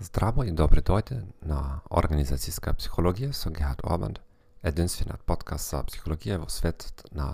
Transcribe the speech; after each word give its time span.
Здраво 0.00 0.44
и 0.48 0.50
добре 0.50 0.80
дојде 0.80 1.18
на 1.44 1.82
Организацијска 1.92 2.72
психологија 2.72 3.34
со 3.36 3.50
Геат 3.52 3.82
Обанд, 3.84 4.22
единствениот 4.64 5.26
подкаст 5.28 5.74
за 5.74 5.80
психологија 5.84 6.38
во 6.40 6.46
светот 6.48 7.02
на 7.12 7.26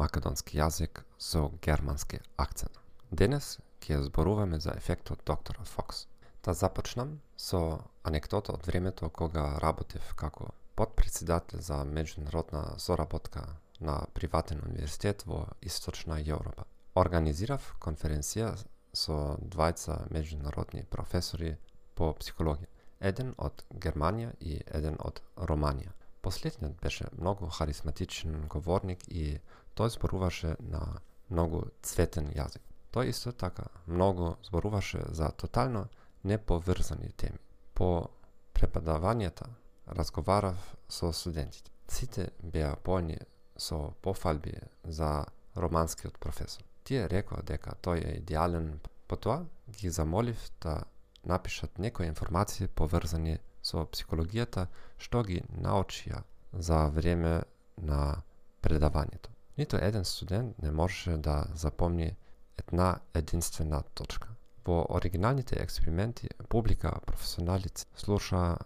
македонски 0.00 0.58
јазик 0.58 1.04
со 1.14 1.44
германски 1.62 2.18
акцент. 2.36 2.74
Денес 3.12 3.60
ќе 3.86 4.00
зборуваме 4.08 4.58
за 4.58 4.74
ефектот 4.74 5.22
доктор 5.24 5.60
Фокс. 5.62 6.08
Да 6.42 6.56
започнам 6.58 7.20
со 7.36 7.84
анекдота 8.02 8.52
од 8.58 8.66
времето 8.66 9.10
кога 9.10 9.54
работев 9.62 10.10
како 10.16 10.50
подпредседател 10.74 11.62
за 11.62 11.84
меѓународна 11.86 12.80
соработка 12.82 13.46
на 13.78 14.00
приватен 14.12 14.66
универзитет 14.66 15.22
во 15.22 15.46
Источна 15.62 16.18
Европа. 16.18 16.66
Организирав 16.96 17.76
конференција 17.78 18.56
со 18.92 19.38
двајца 19.38 20.02
меѓународни 20.10 20.82
професори 20.84 21.54
по 21.98 22.12
психологија. 22.14 22.70
Еден 23.10 23.34
од 23.38 23.64
Германија 23.70 24.32
и 24.40 24.58
еден 24.78 24.98
од 25.02 25.20
Романија. 25.50 25.92
Последниот 26.22 26.80
беше 26.82 27.10
многу 27.18 27.48
харизматичен 27.58 28.46
говорник 28.50 29.04
и 29.08 29.38
тој 29.78 29.94
зборуваше 29.94 30.56
на 30.60 30.82
многу 31.30 31.62
цветен 31.82 32.30
јазик. 32.34 32.62
Тој 32.94 33.10
исто 33.12 33.32
така 33.32 33.68
многу 33.86 34.36
зборуваше 34.46 35.04
за 35.10 35.30
тотално 35.30 35.86
неповрзани 36.24 37.12
теми. 37.12 37.38
По 37.74 38.08
преподавањата 38.54 39.46
разговарав 39.86 40.76
со 40.88 41.12
студентите. 41.12 41.70
Сите 41.88 42.30
беа 42.42 42.74
полни 42.76 43.18
со 43.56 43.92
пофалби 44.02 44.54
за 44.84 45.24
романскиот 45.56 46.18
професор. 46.18 46.64
Тие 46.84 47.08
рекоа 47.08 47.42
дека 47.42 47.76
тој 47.82 48.04
е 48.04 48.16
идеален, 48.18 48.80
потоа 49.08 49.44
ги 49.68 49.90
замолив 49.90 50.50
да 50.62 50.82
напишат 51.28 51.78
некои 51.78 52.06
информации 52.06 52.68
поврзани 52.68 53.38
со 53.62 53.84
психологијата 53.84 54.66
што 54.98 55.22
ги 55.22 55.42
научија 55.62 56.22
за 56.52 56.86
време 56.88 57.42
на 57.76 58.22
предавањето. 58.62 59.30
Нито 59.58 59.76
еден 59.76 60.04
студент 60.04 60.58
не 60.62 60.70
можеше 60.70 61.16
да 61.16 61.44
запомни 61.54 62.16
една 62.58 62.98
единствена 63.14 63.82
точка. 63.94 64.28
Во 64.64 64.86
оригиналните 64.90 65.56
експерименти 65.62 66.28
публика 66.48 66.92
професионалици 67.06 67.86
слуша 67.96 68.56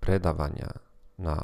предавања 0.00 0.70
на 1.18 1.36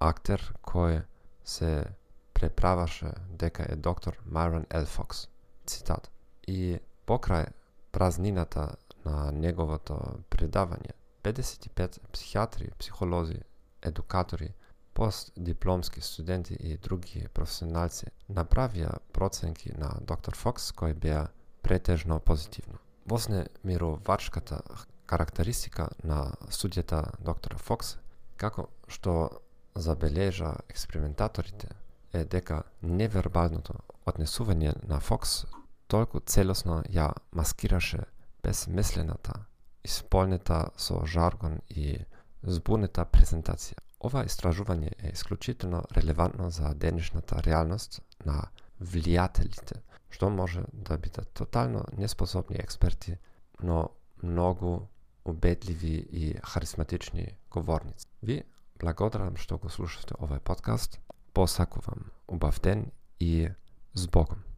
актер 0.00 0.40
кој 0.62 1.02
се 1.44 1.84
преправаше 2.32 3.12
дека 3.30 3.66
е 3.68 3.76
доктор 3.76 4.18
Майрон 4.26 4.66
Елфокс. 4.70 5.28
Цитат. 5.66 6.10
И 6.48 6.78
покрај 7.06 7.52
празнината 7.92 8.76
на 9.04 9.30
неговото 9.32 9.96
предавање, 10.30 10.92
55 11.22 11.98
психиатри, 12.12 12.70
психолози, 12.78 13.40
едукатори, 13.82 14.52
постдипломски 14.94 16.00
студенти 16.00 16.54
и 16.54 16.76
други 16.76 17.28
професионалци 17.34 18.10
направија 18.30 18.98
проценки 19.12 19.72
на 19.78 19.90
доктор 20.00 20.36
Фокс 20.36 20.72
кои 20.72 20.92
беа 20.94 21.28
претежно 21.62 22.18
позитивно. 22.20 22.78
Возне 23.06 23.46
мировачката 23.64 24.60
карактеристика 25.06 25.88
на 26.04 26.32
студијата 26.50 27.02
доктор 27.20 27.56
Фокс, 27.58 27.96
како 28.36 28.68
што 28.88 29.40
забележа 29.74 30.54
експериментаторите, 30.68 31.68
е 32.12 32.24
дека 32.24 32.62
невербалното 32.82 33.74
однесување 34.06 34.74
на 34.88 35.00
Фокс 35.00 35.44
толку 35.88 36.20
целосно 36.20 36.82
ја 36.90 37.10
маскираше 37.32 38.04
безмислената, 38.42 39.46
исполнета 39.84 40.70
со 40.76 41.04
жаргон 41.06 41.60
и 41.68 41.98
збунета 42.42 43.04
презентација. 43.04 43.78
Ова 44.00 44.24
истражување 44.24 44.92
е 44.98 45.12
исклучително 45.12 45.82
релевантно 45.96 46.50
за 46.50 46.74
денешната 46.74 47.42
реалност 47.44 48.00
на 48.24 48.48
влијателите, 48.80 49.82
што 50.10 50.30
може 50.30 50.64
да 50.72 50.96
бидат 50.98 51.28
тотално 51.34 51.84
неспособни 51.96 52.56
експерти, 52.56 53.18
но 53.62 53.88
многу 54.22 54.80
убедливи 55.24 56.06
и 56.12 56.34
харизматични 56.44 57.36
говорници. 57.50 58.06
Ви 58.22 58.42
благодарам 58.80 59.36
што 59.36 59.58
го 59.58 59.68
слушате 59.68 60.16
овој 60.16 60.40
подкаст. 60.40 61.00
Посакувам 61.32 62.10
убав 62.28 62.60
ден 62.60 62.90
и 63.20 63.48
с 63.94 64.06
Богом. 64.08 64.49